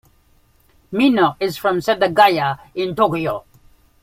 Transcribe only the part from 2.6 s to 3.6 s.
in Tokyo.